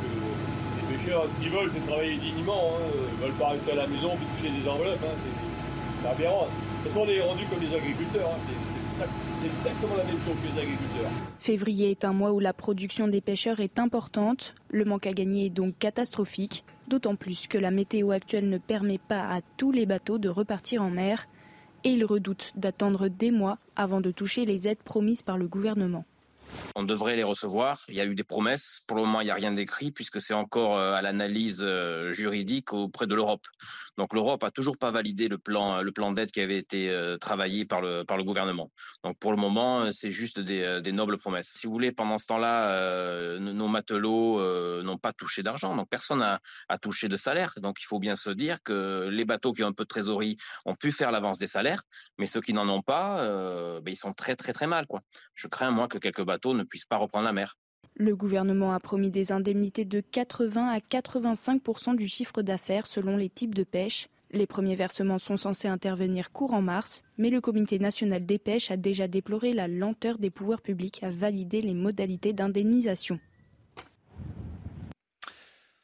Les 0.76 0.96
pêcheurs, 0.96 1.26
ce 1.28 1.42
qu'ils 1.42 1.50
veulent, 1.50 1.70
c'est 1.74 1.84
travailler 1.84 2.16
dignement. 2.16 2.74
Hein. 2.76 2.90
Ils 2.94 3.18
ne 3.18 3.26
veulent 3.26 3.38
pas 3.40 3.48
rester 3.48 3.72
à 3.72 3.76
la 3.76 3.86
maison 3.88 4.12
et 4.12 4.36
toucher 4.36 4.54
des 4.54 4.68
enveloppes. 4.68 5.04
Aberrant. 6.06 6.48
On 6.96 7.08
est 7.08 7.20
rendu 7.20 7.44
comme 7.46 7.60
les 7.60 7.74
agriculteurs. 7.74 8.30
Hein. 8.30 9.06
C'est 9.40 9.46
exactement 9.46 9.96
la 9.96 10.04
même 10.04 10.18
chose 10.24 10.34
que 10.42 10.54
les 10.54 10.62
agriculteurs. 10.62 11.10
Février 11.38 11.90
est 11.90 12.04
un 12.04 12.12
mois 12.12 12.32
où 12.32 12.40
la 12.40 12.52
production 12.52 13.08
des 13.08 13.20
pêcheurs 13.20 13.60
est 13.60 13.78
importante. 13.80 14.54
Le 14.70 14.84
manque 14.84 15.06
à 15.06 15.12
gagner 15.12 15.46
est 15.46 15.50
donc 15.50 15.78
catastrophique, 15.78 16.64
d'autant 16.88 17.16
plus 17.16 17.46
que 17.46 17.58
la 17.58 17.70
météo 17.70 18.10
actuelle 18.10 18.48
ne 18.48 18.58
permet 18.58 18.98
pas 18.98 19.22
à 19.22 19.40
tous 19.56 19.72
les 19.72 19.86
bateaux 19.86 20.18
de 20.18 20.28
repartir 20.28 20.82
en 20.82 20.90
mer 20.90 21.26
et 21.84 21.90
ils 21.90 22.04
redoutent 22.04 22.52
d'attendre 22.54 23.08
des 23.08 23.30
mois 23.30 23.58
avant 23.74 24.00
de 24.00 24.10
toucher 24.10 24.44
les 24.44 24.68
aides 24.68 24.82
promises 24.82 25.22
par 25.22 25.36
le 25.36 25.48
gouvernement. 25.48 26.04
On 26.76 26.82
devrait 26.82 27.16
les 27.16 27.22
recevoir. 27.22 27.82
Il 27.88 27.94
y 27.94 28.00
a 28.00 28.04
eu 28.04 28.14
des 28.14 28.24
promesses. 28.24 28.82
Pour 28.86 28.96
le 28.96 29.04
moment, 29.04 29.20
il 29.20 29.24
n'y 29.24 29.30
a 29.30 29.34
rien 29.34 29.52
d'écrit 29.52 29.90
puisque 29.90 30.20
c'est 30.20 30.34
encore 30.34 30.76
euh, 30.76 30.92
à 30.92 31.02
l'analyse 31.02 31.62
euh, 31.62 32.12
juridique 32.12 32.72
auprès 32.72 33.06
de 33.06 33.14
l'Europe. 33.14 33.46
Donc 33.98 34.14
l'Europe 34.14 34.42
a 34.44 34.50
toujours 34.50 34.78
pas 34.78 34.90
validé 34.90 35.28
le 35.28 35.38
plan, 35.38 36.12
d'aide 36.12 36.30
qui 36.30 36.40
avait 36.40 36.58
été 36.58 36.90
euh, 36.90 37.18
travaillé 37.18 37.64
par 37.64 37.80
le, 37.80 38.04
gouvernement. 38.22 38.70
Donc 39.04 39.18
pour 39.18 39.32
le 39.32 39.36
moment, 39.36 39.90
c'est 39.92 40.10
juste 40.10 40.38
des, 40.38 40.80
des, 40.82 40.92
nobles 40.92 41.18
promesses. 41.18 41.48
Si 41.48 41.66
vous 41.66 41.72
voulez, 41.72 41.92
pendant 41.92 42.18
ce 42.18 42.26
temps-là, 42.26 43.38
nos 43.38 43.68
matelots 43.68 44.82
n'ont 44.82 44.98
pas 44.98 45.12
touché 45.12 45.42
d'argent. 45.42 45.74
Donc 45.74 45.88
personne 45.88 46.20
n'a 46.20 46.40
touché 46.80 47.08
de 47.08 47.16
salaire. 47.16 47.54
Donc 47.56 47.78
il 47.80 47.86
faut 47.86 47.98
bien 47.98 48.14
se 48.14 48.30
dire 48.30 48.62
que 48.62 49.08
les 49.10 49.24
bateaux 49.24 49.52
qui 49.52 49.64
ont 49.64 49.68
un 49.68 49.72
peu 49.72 49.84
de 49.84 49.88
trésorerie 49.88 50.36
ont 50.64 50.74
pu 50.74 50.92
faire 50.92 51.10
l'avance 51.10 51.38
des 51.38 51.46
salaires, 51.46 51.82
mais 52.18 52.26
ceux 52.26 52.40
qui 52.40 52.52
n'en 52.52 52.68
ont 52.68 52.82
pas, 52.82 53.24
ben, 53.80 53.90
ils 53.90 53.96
sont 53.96 54.12
très 54.12 54.36
très 54.36 54.52
très 54.52 54.66
mal. 54.66 54.86
Je 55.34 55.48
crains 55.48 55.70
moi 55.70 55.88
que 55.88 55.98
quelques 55.98 56.24
bateaux 56.24 56.54
ne 56.54 56.62
puissent 56.62 56.86
pas 56.86 56.96
reprendre 56.96 57.24
la 57.24 57.32
mer. 57.32 57.56
Le 57.94 58.16
gouvernement 58.16 58.72
a 58.72 58.80
promis 58.80 59.10
des 59.10 59.32
indemnités 59.32 59.84
de 59.84 60.00
80 60.00 60.68
à 60.68 60.78
85% 60.78 61.94
du 61.94 62.08
chiffre 62.08 62.40
d'affaires 62.42 62.86
selon 62.86 63.16
les 63.16 63.28
types 63.28 63.54
de 63.54 63.64
pêche. 63.64 64.08
Les 64.30 64.46
premiers 64.46 64.76
versements 64.76 65.18
sont 65.18 65.36
censés 65.36 65.68
intervenir 65.68 66.32
courant 66.32 66.62
mars, 66.62 67.02
mais 67.18 67.28
le 67.28 67.42
Comité 67.42 67.78
national 67.78 68.24
des 68.24 68.38
pêches 68.38 68.70
a 68.70 68.78
déjà 68.78 69.08
déploré 69.08 69.52
la 69.52 69.68
lenteur 69.68 70.16
des 70.16 70.30
pouvoirs 70.30 70.62
publics 70.62 71.02
à 71.02 71.10
valider 71.10 71.60
les 71.60 71.74
modalités 71.74 72.32
d'indemnisation. 72.32 73.20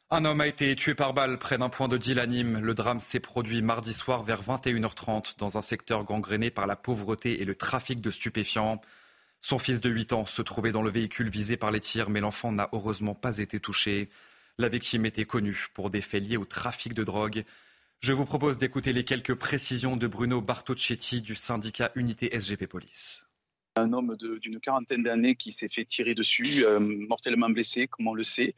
Un 0.09 0.25
homme 0.25 0.41
a 0.41 0.47
été 0.47 0.75
tué 0.75 0.95
par 0.95 1.13
balle 1.13 1.37
près 1.37 1.59
d'un 1.59 1.69
point 1.69 1.87
de 1.87 1.97
deal. 1.97 2.17
Le 2.17 2.73
drame 2.73 2.99
s'est 2.99 3.19
produit 3.19 3.61
mardi 3.61 3.93
soir 3.93 4.23
vers 4.23 4.41
21h30 4.41 5.37
dans 5.37 5.59
un 5.59 5.61
secteur 5.61 6.03
gangréné 6.03 6.49
par 6.49 6.65
la 6.65 6.75
pauvreté 6.75 7.39
et 7.39 7.45
le 7.45 7.53
trafic 7.53 8.01
de 8.01 8.09
stupéfiants. 8.09 8.81
Son 9.41 9.57
fils 9.57 9.81
de 9.81 9.89
8 9.89 10.13
ans 10.13 10.25
se 10.25 10.41
trouvait 10.41 10.71
dans 10.71 10.81
le 10.81 10.89
véhicule 10.89 11.29
visé 11.29 11.57
par 11.57 11.71
les 11.71 11.79
tirs, 11.79 12.09
mais 12.09 12.19
l'enfant 12.19 12.51
n'a 12.51 12.69
heureusement 12.73 13.15
pas 13.15 13.37
été 13.37 13.59
touché. 13.59 14.09
La 14.57 14.67
victime 14.67 15.05
était 15.05 15.25
connue 15.25 15.67
pour 15.73 15.89
des 15.89 16.01
faits 16.01 16.23
liés 16.23 16.37
au 16.37 16.45
trafic 16.45 16.93
de 16.93 17.03
drogue. 17.03 17.45
Je 18.01 18.13
vous 18.13 18.25
propose 18.25 18.57
d'écouter 18.57 18.93
les 18.93 19.05
quelques 19.05 19.35
précisions 19.35 19.95
de 19.95 20.07
Bruno 20.07 20.41
Bartocchetti 20.41 21.21
du 21.21 21.35
syndicat 21.35 21.91
Unité 21.95 22.37
SGP 22.37 22.67
Police. 22.67 23.25
Un 23.75 23.93
homme 23.93 24.17
d'une 24.17 24.59
quarantaine 24.59 25.03
d'années 25.03 25.35
qui 25.35 25.51
s'est 25.53 25.69
fait 25.69 25.85
tirer 25.85 26.15
dessus, 26.15 26.65
euh, 26.65 26.79
mortellement 26.79 27.49
blessé, 27.49 27.87
comme 27.87 28.07
on 28.07 28.13
le 28.13 28.23
sait. 28.23 28.55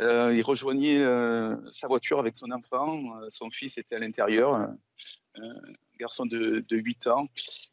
Euh, 0.00 0.34
il 0.34 0.42
rejoignait 0.42 0.98
euh, 0.98 1.54
sa 1.70 1.86
voiture 1.86 2.18
avec 2.18 2.34
son 2.34 2.50
enfant. 2.50 3.02
son 3.28 3.50
fils 3.50 3.78
était 3.78 3.94
à 3.94 3.98
l'intérieur 4.00 4.68
garçon 5.98 6.26
de, 6.26 6.64
8 6.70 7.06
ans 7.08 7.28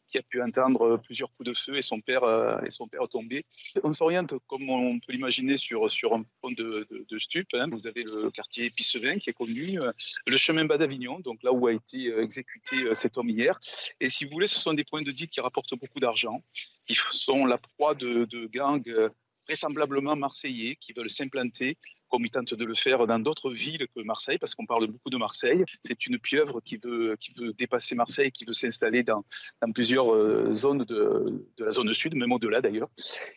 qui 0.08 0.18
a 0.18 0.22
pu 0.22 0.42
entendre 0.42 0.98
plusieurs 0.98 1.32
coups 1.34 1.48
de 1.48 1.54
feu 1.54 1.76
et 1.76 1.82
son 1.82 2.00
père, 2.00 2.24
euh, 2.24 2.60
et 2.66 2.70
son 2.70 2.86
père 2.86 3.08
tombé. 3.08 3.44
On 3.82 3.92
s'oriente, 3.92 4.34
comme 4.46 4.68
on 4.68 4.98
peut 5.00 5.12
l'imaginer, 5.12 5.56
sur, 5.56 5.90
sur 5.90 6.14
un 6.14 6.24
fond 6.40 6.50
de, 6.50 6.86
de. 6.90 7.18
Hein. 7.54 7.68
Vous 7.72 7.86
avez 7.86 8.02
le 8.02 8.30
quartier 8.30 8.70
Pissevin 8.70 9.18
qui 9.18 9.30
est 9.30 9.32
connu, 9.32 9.80
euh, 9.80 9.90
le 10.26 10.36
chemin 10.36 10.64
bas 10.64 10.78
d'Avignon, 10.78 11.20
donc 11.20 11.42
là 11.42 11.52
où 11.52 11.66
a 11.66 11.72
été 11.72 12.08
euh, 12.08 12.22
exécuté 12.22 12.94
cet 12.94 13.16
homme 13.16 13.30
hier. 13.30 13.58
Et 14.00 14.08
si 14.08 14.24
vous 14.24 14.32
voulez, 14.32 14.46
ce 14.46 14.60
sont 14.60 14.74
des 14.74 14.84
points 14.84 15.02
de 15.02 15.10
dit 15.10 15.28
qui 15.28 15.40
rapportent 15.40 15.74
beaucoup 15.78 16.00
d'argent, 16.00 16.42
qui 16.86 16.96
sont 17.12 17.46
la 17.46 17.58
proie 17.58 17.94
de 17.94 18.46
gangs 18.52 19.10
vraisemblablement 19.46 20.16
marseillais 20.16 20.76
qui 20.76 20.92
veulent 20.92 21.10
s'implanter 21.10 21.76
comme 22.12 22.26
ils 22.26 22.30
tentent 22.30 22.52
de 22.52 22.64
le 22.64 22.74
faire 22.74 23.06
dans 23.06 23.18
d'autres 23.18 23.50
villes 23.50 23.86
que 23.96 24.02
Marseille, 24.02 24.36
parce 24.38 24.54
qu'on 24.54 24.66
parle 24.66 24.86
beaucoup 24.86 25.08
de 25.08 25.16
Marseille. 25.16 25.64
C'est 25.82 26.06
une 26.06 26.18
pieuvre 26.18 26.60
qui 26.60 26.76
veut, 26.76 27.16
qui 27.18 27.32
veut 27.32 27.54
dépasser 27.54 27.94
Marseille, 27.94 28.30
qui 28.30 28.44
veut 28.44 28.52
s'installer 28.52 29.02
dans, 29.02 29.24
dans, 29.62 29.72
plusieurs 29.72 30.14
euh, 30.14 30.52
zones 30.54 30.84
de, 30.84 31.42
de, 31.56 31.64
la 31.64 31.70
zone 31.70 31.92
sud, 31.94 32.14
même 32.14 32.30
au-delà 32.30 32.60
d'ailleurs. 32.60 32.90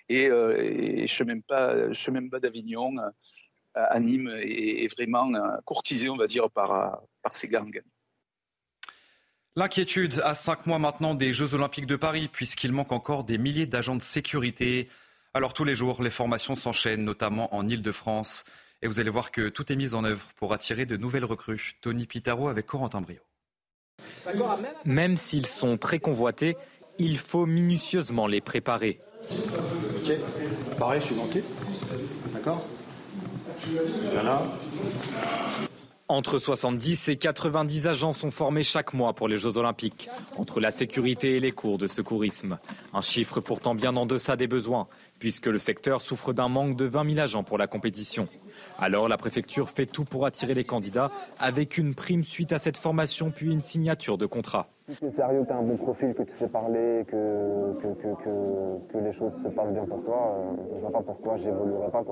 Et, 0.10 0.30
euh, 0.30 0.58
et 0.60 1.08
chemin 1.08 1.40
pas, 1.40 1.94
chemin 1.94 2.24
bas 2.24 2.42
d'Avignon 2.42 2.98
euh, 2.98 3.10
à 3.74 3.98
Nîmes 4.02 4.36
est, 4.42 4.94
vraiment 4.94 5.32
courtisé, 5.64 6.10
on 6.10 6.18
va 6.18 6.28
dire, 6.28 6.50
par, 6.50 7.02
par 7.22 7.36
ces 7.36 7.48
gangs. 7.48 7.82
L'inquiétude 9.58 10.22
à 10.24 10.36
cinq 10.36 10.66
mois 10.66 10.80
maintenant 10.80 11.14
des 11.14 11.32
Jeux 11.32 11.54
Olympiques 11.54 11.86
de 11.86 11.96
Paris, 11.96 12.30
puisqu'il 12.32 12.74
manque 12.74 12.92
encore 12.92 13.24
des 13.24 13.38
milliers 13.38 13.68
d'agents 13.68 13.96
de 13.96 14.04
sécurité. 14.04 14.90
Alors 15.34 15.54
tous 15.54 15.66
les 15.66 15.76
jours, 15.76 16.02
les 16.02 16.10
formations 16.10 16.56
s'enchaînent, 16.56 17.04
notamment 17.04 17.54
en 17.54 17.68
Ile-de-France. 17.68 18.46
Et 18.82 18.88
vous 18.88 19.00
allez 19.00 19.10
voir 19.10 19.32
que 19.32 19.50
tout 19.50 19.72
est 19.72 19.76
mis 19.76 19.94
en 19.94 20.04
œuvre 20.04 20.26
pour 20.36 20.54
attirer 20.54 20.86
de 20.86 20.98
nouvelles 20.98 21.26
recrues. 21.26 21.74
Tony 21.82 22.06
Pitaro 22.06 22.50
avec 22.50 22.66
Corentin 22.66 23.02
Brio. 23.02 23.20
Même 24.86 25.18
s'ils 25.18 25.46
sont 25.46 25.78
très 25.78 26.00
convoités, 26.00 26.58
il 26.98 27.18
faut 27.18 27.46
minutieusement 27.46 28.28
les 28.28 28.42
préparer. 28.42 29.00
Ok, 29.32 30.14
pareil, 30.78 31.02
je 31.02 31.06
suis 31.08 31.16
monté. 31.16 31.44
D'accord 32.34 32.66
Voilà. 34.12 34.44
Entre 36.08 36.38
70 36.38 37.10
et 37.10 37.16
90 37.16 37.88
agents 37.88 38.14
sont 38.14 38.30
formés 38.30 38.62
chaque 38.62 38.94
mois 38.94 39.14
pour 39.14 39.28
les 39.28 39.38
Jeux 39.38 39.58
Olympiques, 39.58 40.08
entre 40.38 40.60
la 40.60 40.70
sécurité 40.70 41.36
et 41.36 41.40
les 41.40 41.52
cours 41.52 41.80
de 41.80 41.88
secourisme. 41.88 42.60
Un 42.94 43.02
chiffre 43.02 43.40
pourtant 43.40 43.74
bien 43.74 43.96
en 43.96 44.06
deçà 44.06 44.36
des 44.36 44.46
besoins, 44.46 44.88
puisque 45.18 45.48
le 45.48 45.58
secteur 45.58 46.04
souffre 46.04 46.32
d'un 46.32 46.48
manque 46.48 46.76
de 46.76 46.86
20 46.86 47.10
000 47.16 47.20
agents 47.22 47.44
pour 47.44 47.58
la 47.58 47.66
compétition. 47.66 48.28
Alors 48.78 49.10
la 49.10 49.18
préfecture 49.18 49.72
fait 49.72 49.88
tout 49.88 50.06
pour 50.06 50.28
attirer 50.28 50.54
les 50.54 50.64
candidats, 50.64 51.10
avec 51.40 51.80
une 51.80 51.96
prime 51.96 52.24
suite 52.24 52.54
à 52.54 52.60
cette 52.60 52.78
formation, 52.78 53.32
puis 53.32 53.52
une 53.52 53.62
signature 53.62 54.20
de 54.20 54.28
contrat. 54.28 54.68
Si 54.88 54.98
tu 54.98 55.06
es 55.06 55.10
sérieux, 55.10 55.44
tu 55.48 55.54
as 55.54 55.58
un 55.58 55.64
bon 55.64 55.78
profil, 55.78 56.14
que 56.14 56.22
tu 56.22 56.34
sais 56.34 56.48
parler, 56.48 57.04
que, 57.08 57.74
que, 57.82 58.94
que, 58.94 58.98
les 59.00 59.12
choses 59.12 59.34
se 59.42 59.48
passent 59.48 59.74
bien 59.74 59.86
pour 59.86 60.04
toi, 60.04 60.36
euh, 60.38 60.56
je 60.70 60.76
ne 60.76 60.82
vois 60.82 60.92
pas 60.92 61.02
pourquoi 61.02 61.36
j'évoluerai 61.38 61.90
pas. 61.90 62.06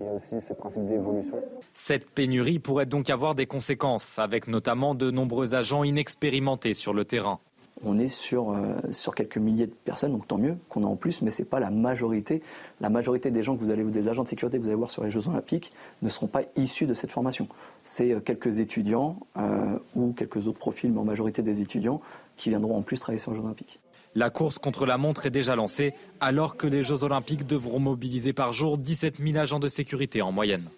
Il 0.00 0.06
y 0.06 0.08
a 0.08 0.12
aussi 0.12 0.46
ce 0.46 0.52
principe 0.54 0.86
d'évolution. 0.86 1.40
Cette 1.74 2.08
pénurie 2.10 2.58
pourrait 2.58 2.86
donc 2.86 3.10
avoir 3.10 3.34
des 3.34 3.46
conséquences, 3.46 4.18
avec 4.18 4.48
notamment 4.48 4.94
de 4.94 5.10
nombreux 5.10 5.54
agents 5.54 5.84
inexpérimentés 5.84 6.74
sur 6.74 6.92
le 6.92 7.04
terrain. 7.04 7.40
On 7.84 7.96
est 7.96 8.08
sur, 8.08 8.50
euh, 8.50 8.74
sur 8.90 9.14
quelques 9.14 9.38
milliers 9.38 9.68
de 9.68 9.74
personnes, 9.84 10.10
donc 10.10 10.26
tant 10.26 10.38
mieux 10.38 10.56
qu'on 10.68 10.82
a 10.82 10.86
en 10.86 10.96
plus, 10.96 11.22
mais 11.22 11.30
ce 11.30 11.42
n'est 11.42 11.48
pas 11.48 11.60
la 11.60 11.70
majorité. 11.70 12.42
La 12.80 12.90
majorité 12.90 13.30
des 13.30 13.42
gens 13.42 13.54
que 13.54 13.60
vous 13.60 13.70
allez, 13.70 13.84
des 13.84 14.08
agents 14.08 14.24
de 14.24 14.28
sécurité 14.28 14.58
que 14.58 14.62
vous 14.62 14.68
allez 14.68 14.76
voir 14.76 14.90
sur 14.90 15.04
les 15.04 15.10
Jeux 15.10 15.28
Olympiques, 15.28 15.72
ne 16.02 16.08
seront 16.08 16.26
pas 16.26 16.40
issus 16.56 16.86
de 16.86 16.94
cette 16.94 17.12
formation. 17.12 17.46
C'est 17.84 18.12
euh, 18.12 18.20
quelques 18.20 18.58
étudiants 18.58 19.16
euh, 19.36 19.78
ou 19.94 20.12
quelques 20.12 20.48
autres 20.48 20.58
profils, 20.58 20.90
mais 20.90 20.98
en 20.98 21.04
majorité 21.04 21.42
des 21.42 21.60
étudiants, 21.60 22.00
qui 22.36 22.50
viendront 22.50 22.76
en 22.76 22.82
plus 22.82 22.98
travailler 22.98 23.20
sur 23.20 23.30
les 23.30 23.36
Jeux 23.36 23.44
Olympiques. 23.44 23.78
La 24.14 24.30
course 24.30 24.58
contre 24.58 24.86
la 24.86 24.98
montre 24.98 25.26
est 25.26 25.30
déjà 25.30 25.54
lancée, 25.54 25.94
alors 26.20 26.56
que 26.56 26.66
les 26.66 26.82
Jeux 26.82 27.04
Olympiques 27.04 27.46
devront 27.46 27.78
mobiliser 27.78 28.32
par 28.32 28.52
jour 28.52 28.78
17 28.78 29.16
000 29.18 29.36
agents 29.36 29.60
de 29.60 29.68
sécurité 29.68 30.22
en 30.22 30.32
moyenne. 30.32 30.68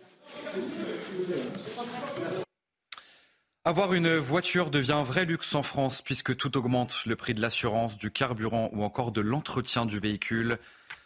Avoir 3.64 3.92
une 3.92 4.16
voiture 4.16 4.70
devient 4.70 4.92
un 4.92 5.02
vrai 5.02 5.26
luxe 5.26 5.54
en 5.54 5.62
France 5.62 6.00
puisque 6.02 6.34
tout 6.37 6.56
augmente, 6.56 7.04
le 7.04 7.14
prix 7.14 7.34
de 7.34 7.40
l'assurance, 7.40 7.99
du 7.99 8.10
carburant 8.10 8.70
ou 8.72 8.82
encore 8.82 9.12
de 9.12 9.20
l'entretien 9.20 9.84
du 9.84 9.99
véhicule. 9.99 10.58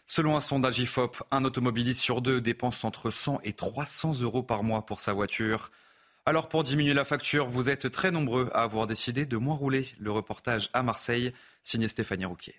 Selon 0.07 0.37
un 0.37 0.41
sondage 0.41 0.79
IFOP, 0.79 1.17
un 1.31 1.45
automobiliste 1.45 2.01
sur 2.01 2.23
deux 2.23 2.41
dépense 2.41 2.85
entre 2.85 3.11
100 3.11 3.41
et 3.43 3.55
300 3.55 4.21
euros 4.21 4.43
par 4.43 4.63
mois 4.63 4.87
pour 4.87 5.01
sa 5.01 5.13
voiture. 5.13 5.71
Alors 6.27 6.49
pour 6.49 6.63
diminuer 6.63 6.95
la 6.95 7.05
facture, 7.05 7.49
vous 7.49 7.69
êtes 7.69 7.91
très 7.91 8.11
nombreux 8.11 8.49
à 8.55 8.63
avoir 8.63 8.87
décidé 8.87 9.27
de 9.27 9.37
moins 9.37 9.57
rouler. 9.57 9.89
Le 9.99 10.11
reportage 10.11 10.71
à 10.73 10.83
Marseille, 10.83 11.35
signé 11.63 11.87
Stéphanie 11.87 12.25
Rouquier. 12.25 12.55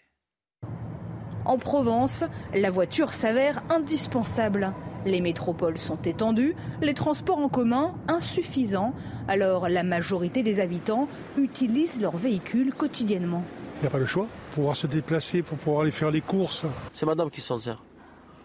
En 1.45 1.57
Provence, 1.57 2.23
la 2.53 2.69
voiture 2.69 3.11
s'avère 3.11 3.63
indispensable. 3.71 4.71
Les 5.07 5.19
métropoles 5.19 5.79
sont 5.79 5.99
étendues, 6.03 6.55
les 6.83 6.93
transports 6.93 7.39
en 7.39 7.49
commun 7.49 7.95
insuffisants. 8.07 8.93
Alors 9.27 9.67
la 9.67 9.81
majorité 9.81 10.43
des 10.43 10.59
habitants 10.59 11.07
utilisent 11.35 11.99
leur 11.99 12.17
véhicule 12.17 12.71
quotidiennement. 12.71 13.43
Il 13.77 13.81
n'y 13.81 13.87
a 13.87 13.91
pas 13.91 13.97
le 13.97 14.05
choix. 14.05 14.27
Pour 14.51 14.55
pouvoir 14.57 14.75
se 14.75 14.85
déplacer, 14.85 15.41
pour 15.41 15.57
pouvoir 15.57 15.81
aller 15.81 15.91
faire 15.91 16.11
les 16.11 16.21
courses. 16.21 16.67
C'est 16.93 17.07
madame 17.07 17.31
qui 17.31 17.41
s'en 17.41 17.57
sert. 17.57 17.83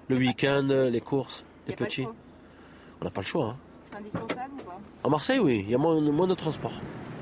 Le 0.09 0.17
week-end, 0.17 0.67
les 0.91 1.01
courses, 1.03 1.45
les 1.69 1.77
petits. 1.77 2.07
On 3.03 3.05
n'a 3.05 3.11
pas 3.11 3.21
le 3.21 3.27
choix. 3.27 3.51
Hein. 3.51 3.70
C'est 3.91 3.99
indispensable 3.99 4.53
ou 4.59 4.63
pas? 4.63 4.81
À 5.05 5.09
Marseille, 5.09 5.39
oui, 5.39 5.65
il 5.67 5.71
y 5.71 5.75
a 5.75 5.79
moins, 5.79 6.01
moins 6.01 6.27
de 6.27 6.35
transport. 6.35 6.73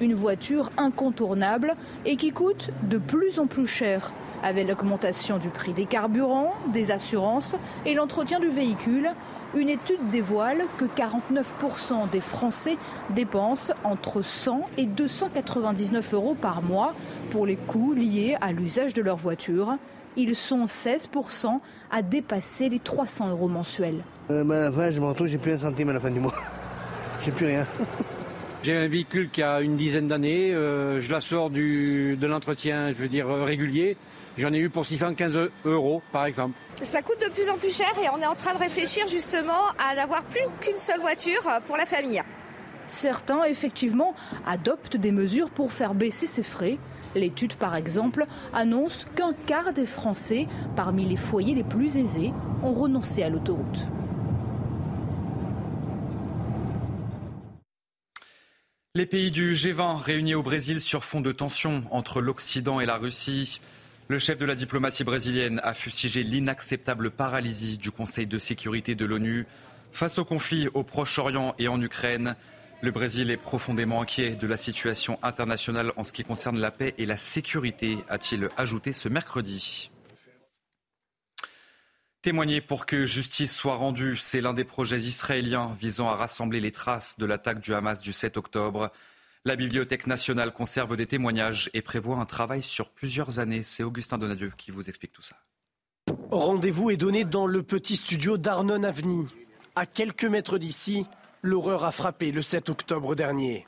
Une 0.01 0.15
voiture 0.15 0.71
incontournable 0.77 1.75
et 2.07 2.17
qui 2.17 2.31
coûte 2.31 2.71
de 2.89 2.99
plus 2.99 3.41
en 3.41 3.47
plus 3.47 3.67
cher, 3.67 4.13
avec 4.45 4.69
l'augmentation 4.69 5.39
du 5.39 5.49
prix 5.49 5.73
des 5.73 5.87
carburants, 5.87 6.55
des 6.73 6.93
assurances 6.93 7.57
et 7.85 7.95
l'entretien 7.95 8.39
du 8.39 8.49
véhicule. 8.49 9.11
Une 9.57 9.69
étude 9.69 10.11
dévoile 10.13 10.67
que 10.77 10.85
49% 10.85 12.11
des 12.11 12.21
Français 12.21 12.77
dépensent 13.11 13.73
entre 13.83 14.23
100 14.23 14.69
et 14.77 14.87
299 14.87 16.15
euros 16.15 16.37
par 16.41 16.63
mois 16.63 16.95
pour 17.31 17.47
les 17.47 17.57
coûts 17.57 17.95
liés 17.95 18.37
à 18.41 18.53
l'usage 18.53 18.95
de 18.95 19.03
leur 19.03 19.17
voiture. 19.17 19.79
Ils 20.17 20.37
sont 20.37 20.67
16% 20.67 21.61
à 21.91 22.03
dépasser 22.03 22.69
les 22.69 22.79
300 22.79 23.31
euros 23.31 23.49
mensuels. 23.49 24.05
Euh, 24.31 24.45
bah, 24.45 24.59
à 24.59 24.61
la 24.65 24.73
fin, 24.73 24.91
je 24.91 25.01
me 25.01 25.07
retrouve, 25.07 25.29
j'ai 25.29 25.39
plus 25.39 25.53
un 25.53 25.59
centime 25.59 25.89
à 25.89 25.95
la 25.95 26.01
fin 26.01 26.11
du 26.11 26.21
mois. 26.21 26.35
j'ai 27.25 27.31
plus 27.31 27.47
rien. 27.47 27.67
J'ai 28.65 28.77
un 28.77 28.89
véhicule 28.89 29.31
qui 29.31 29.41
a 29.41 29.61
une 29.61 29.77
dizaine 29.77 30.09
d'années. 30.09 30.53
euh, 30.53 31.01
je 31.01 31.13
la 31.13 31.21
sors 31.21 31.49
du, 31.49 32.17
de 32.21 32.27
l'entretien, 32.27 32.89
je 32.89 32.95
veux 32.95 33.07
dire, 33.09 33.29
euh, 33.29 33.45
régulier. 33.45 33.97
J'en 34.37 34.53
ai 34.53 34.59
eu 34.59 34.69
pour 34.69 34.85
615 34.85 35.39
euros, 35.65 36.03
par 36.11 36.27
exemple. 36.27 36.55
Ça 36.83 37.01
coûte 37.03 37.21
de 37.25 37.33
plus 37.33 37.49
en 37.51 37.57
plus 37.57 37.75
cher 37.75 37.91
et 38.03 38.09
on 38.13 38.21
est 38.21 38.27
en 38.27 38.35
train 38.35 38.55
de 38.55 38.59
réfléchir 38.59 39.07
justement 39.07 39.53
à 39.79 39.95
n'avoir 39.95 40.25
plus 40.25 40.43
qu'une 40.61 40.77
seule 40.77 41.01
voiture 41.01 41.41
pour 41.67 41.77
la 41.77 41.87
famille. 41.87 42.21
Certains, 42.89 43.45
effectivement, 43.45 44.15
adoptent 44.47 44.97
des 44.97 45.13
mesures 45.13 45.51
pour 45.51 45.73
faire 45.73 45.95
baisser 45.95 46.27
ces 46.27 46.43
frais. 46.43 46.79
L'étude, 47.15 47.55
par 47.55 47.77
exemple, 47.77 48.27
annonce 48.53 49.07
qu'un 49.15 49.35
quart 49.47 49.73
des 49.73 49.87
Français, 49.87 50.47
parmi 50.75 51.05
les 51.05 51.17
foyers 51.17 51.55
les 51.55 51.65
plus 51.65 51.97
aisés, 51.97 52.33
ont 52.63 52.73
renoncé 52.73 53.23
à 53.23 53.29
l'autoroute. 53.29 53.87
Les 58.95 59.05
pays 59.05 59.31
du 59.31 59.53
G20 59.53 59.97
réunis 59.97 60.35
au 60.35 60.43
Brésil 60.43 60.81
sur 60.81 61.05
fond 61.05 61.21
de 61.21 61.31
tensions 61.31 61.83
entre 61.91 62.23
l'Occident 62.23 62.81
et 62.81 62.87
la 62.87 62.97
Russie. 62.97 63.61
Le 64.09 64.19
chef 64.19 64.39
de 64.39 64.47
la 64.47 64.55
diplomatie 64.55 65.05
brésilienne 65.05 65.61
a 65.63 65.75
fustigé 65.75 66.23
l'inacceptable 66.23 67.11
paralysie 67.11 67.77
du 67.77 67.91
Conseil 67.91 68.27
de 68.27 68.39
sécurité 68.39 68.95
de 68.95 69.05
l'ONU 69.05 69.47
face 69.93 70.17
au 70.17 70.25
conflit 70.25 70.69
au 70.73 70.85
Proche-Orient 70.85 71.55
et 71.59 71.69
en 71.69 71.83
Ukraine. 71.83 72.35
Le 72.81 72.91
Brésil 72.91 73.31
est 73.31 73.37
profondément 73.37 74.01
inquiet 74.01 74.37
de 74.37 74.47
la 74.47 74.57
situation 74.57 75.19
internationale 75.23 75.93
en 75.97 76.05
ce 76.05 76.15
qui 76.15 76.25
concerne 76.25 76.59
la 76.59 76.71
paix 76.71 76.95
et 76.97 77.05
la 77.05 77.19
sécurité, 77.19 77.99
a-t-il 78.09 78.49
ajouté 78.57 78.95
ce 78.95 79.11
mercredi. 79.11 79.91
Témoigner 82.21 82.61
pour 82.61 82.85
que 82.85 83.07
justice 83.07 83.55
soit 83.55 83.77
rendue, 83.77 84.17
c'est 84.17 84.41
l'un 84.41 84.53
des 84.53 84.65
projets 84.65 84.99
israéliens 84.99 85.77
visant 85.79 86.09
à 86.09 86.17
rassembler 86.17 86.61
les 86.61 86.73
traces 86.73 87.17
de 87.17 87.25
l'attaque 87.25 87.61
du 87.61 87.73
Hamas 87.73 88.01
du 88.01 88.13
7 88.13 88.37
octobre. 88.37 88.91
La 89.45 89.55
Bibliothèque 89.55 90.09
nationale 90.09 90.53
conserve 90.53 90.97
des 90.97 91.07
témoignages 91.07 91.71
et 91.75 91.81
prévoit 91.81 92.17
un 92.17 92.25
travail 92.25 92.61
sur 92.61 92.91
plusieurs 92.91 93.39
années. 93.39 93.63
C'est 93.63 93.85
Augustin 93.85 94.19
Donadieu 94.19 94.53
qui 94.57 94.73
vous 94.73 94.89
explique 94.89 95.13
tout 95.13 95.23
ça. 95.23 95.37
Rendez-vous 96.33 96.91
est 96.91 96.97
donné 96.97 97.25
dans 97.25 97.47
le 97.47 97.63
petit 97.63 97.95
studio 97.95 98.37
d'Arnon 98.37 98.83
Avni. 98.83 99.29
À 99.77 99.87
quelques 99.87 100.25
mètres 100.25 100.59
d'ici, 100.59 101.07
l'horreur 101.43 101.85
a 101.85 101.93
frappé 101.93 102.33
le 102.33 102.43
7 102.43 102.69
octobre 102.69 103.15
dernier. 103.15 103.65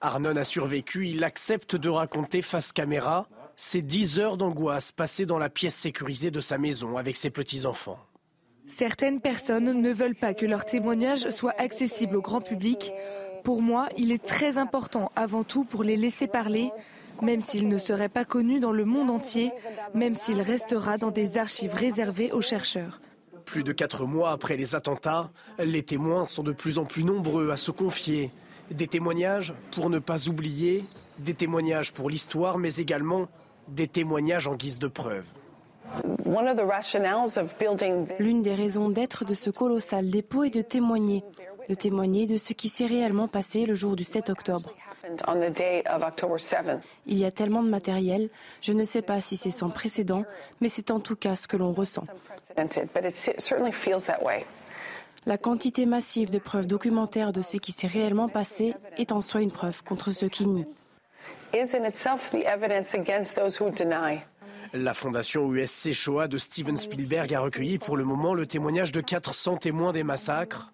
Arnon 0.00 0.36
a 0.36 0.44
survécu, 0.44 1.06
il 1.08 1.22
accepte 1.22 1.76
de 1.76 1.90
raconter 1.90 2.40
face 2.40 2.72
caméra 2.72 3.28
ces 3.60 3.82
10 3.82 4.20
heures 4.20 4.36
d'angoisse 4.36 4.92
passées 4.92 5.26
dans 5.26 5.36
la 5.36 5.50
pièce 5.50 5.74
sécurisée 5.74 6.30
de 6.30 6.38
sa 6.38 6.58
maison 6.58 6.96
avec 6.96 7.16
ses 7.16 7.28
petits-enfants. 7.28 7.98
Certaines 8.68 9.20
personnes 9.20 9.72
ne 9.72 9.92
veulent 9.92 10.14
pas 10.14 10.32
que 10.32 10.46
leur 10.46 10.64
témoignage 10.64 11.28
soit 11.30 11.60
accessible 11.60 12.14
au 12.16 12.22
grand 12.22 12.40
public. 12.40 12.92
Pour 13.42 13.60
moi, 13.60 13.88
il 13.96 14.12
est 14.12 14.24
très 14.24 14.58
important 14.58 15.10
avant 15.16 15.42
tout 15.42 15.64
pour 15.64 15.82
les 15.82 15.96
laisser 15.96 16.28
parler, 16.28 16.70
même 17.20 17.40
s'il 17.40 17.66
ne 17.66 17.78
serait 17.78 18.08
pas 18.08 18.24
connu 18.24 18.60
dans 18.60 18.70
le 18.70 18.84
monde 18.84 19.10
entier, 19.10 19.50
même 19.92 20.14
s'il 20.14 20.40
restera 20.40 20.96
dans 20.96 21.10
des 21.10 21.36
archives 21.36 21.74
réservées 21.74 22.30
aux 22.30 22.42
chercheurs. 22.42 23.00
Plus 23.44 23.64
de 23.64 23.72
quatre 23.72 24.06
mois 24.06 24.30
après 24.30 24.56
les 24.56 24.76
attentats, 24.76 25.32
les 25.58 25.82
témoins 25.82 26.26
sont 26.26 26.44
de 26.44 26.52
plus 26.52 26.78
en 26.78 26.84
plus 26.84 27.02
nombreux 27.02 27.50
à 27.50 27.56
se 27.56 27.72
confier. 27.72 28.30
Des 28.70 28.86
témoignages 28.86 29.52
pour 29.72 29.90
ne 29.90 29.98
pas 29.98 30.28
oublier, 30.28 30.84
des 31.18 31.34
témoignages 31.34 31.92
pour 31.92 32.08
l'histoire, 32.08 32.58
mais 32.58 32.76
également 32.76 33.26
des 33.68 33.88
témoignages 33.88 34.48
en 34.48 34.54
guise 34.54 34.78
de 34.78 34.88
preuve. 34.88 35.24
L'une 38.18 38.42
des 38.42 38.54
raisons 38.54 38.90
d'être 38.90 39.24
de 39.24 39.34
ce 39.34 39.50
colossal 39.50 40.10
dépôt 40.10 40.44
est 40.44 40.54
de 40.54 40.60
témoigner, 40.62 41.24
de 41.68 41.74
témoigner 41.74 42.26
de 42.26 42.36
ce 42.36 42.52
qui 42.52 42.68
s'est 42.68 42.86
réellement 42.86 43.28
passé 43.28 43.66
le 43.66 43.74
jour 43.74 43.96
du 43.96 44.04
7 44.04 44.30
octobre. 44.30 44.74
Il 47.06 47.18
y 47.18 47.24
a 47.24 47.30
tellement 47.30 47.62
de 47.62 47.70
matériel, 47.70 48.28
je 48.60 48.72
ne 48.72 48.84
sais 48.84 49.02
pas 49.02 49.20
si 49.20 49.36
c'est 49.36 49.50
sans 49.50 49.70
précédent, 49.70 50.24
mais 50.60 50.68
c'est 50.68 50.90
en 50.90 51.00
tout 51.00 51.16
cas 51.16 51.36
ce 51.36 51.48
que 51.48 51.56
l'on 51.56 51.72
ressent. 51.72 52.04
La 55.26 55.38
quantité 55.38 55.86
massive 55.86 56.30
de 56.30 56.38
preuves 56.38 56.66
documentaires 56.66 57.32
de 57.32 57.42
ce 57.42 57.56
qui 57.56 57.72
s'est 57.72 57.86
réellement 57.86 58.28
passé 58.28 58.74
est 58.96 59.12
en 59.12 59.20
soi 59.20 59.40
une 59.42 59.50
preuve 59.50 59.82
contre 59.82 60.10
ceux 60.10 60.28
qui 60.28 60.46
nient. 60.46 60.66
La 64.74 64.92
fondation 64.92 65.50
USC 65.50 65.92
Shoah 65.92 66.28
de 66.28 66.36
Steven 66.36 66.76
Spielberg 66.76 67.32
a 67.32 67.40
recueilli 67.40 67.78
pour 67.78 67.96
le 67.96 68.04
moment 68.04 68.34
le 68.34 68.46
témoignage 68.46 68.92
de 68.92 69.00
400 69.00 69.56
témoins 69.56 69.92
des 69.92 70.02
massacres, 70.02 70.72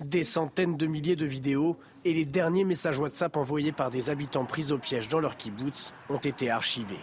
des 0.00 0.24
centaines 0.24 0.78
de 0.78 0.86
milliers 0.86 1.16
de 1.16 1.26
vidéos 1.26 1.76
et 2.06 2.14
les 2.14 2.24
derniers 2.24 2.64
messages 2.64 2.98
WhatsApp 2.98 3.36
envoyés 3.36 3.72
par 3.72 3.90
des 3.90 4.08
habitants 4.08 4.46
pris 4.46 4.72
au 4.72 4.78
piège 4.78 5.08
dans 5.08 5.20
leur 5.20 5.36
kibbutz 5.36 5.92
ont 6.08 6.16
été 6.16 6.50
archivés. 6.50 7.00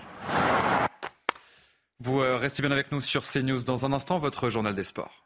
Vous 1.99 2.19
euh, 2.19 2.35
restez 2.37 2.63
bien 2.63 2.71
avec 2.71 2.91
nous 2.91 2.99
sur 2.99 3.23
CNews 3.23 3.63
dans 3.63 3.85
un 3.85 3.93
instant, 3.93 4.17
votre 4.17 4.49
journal 4.49 4.75
des 4.75 4.83
sports. 4.83 5.22